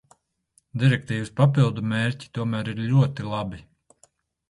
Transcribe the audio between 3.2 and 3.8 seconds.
labi.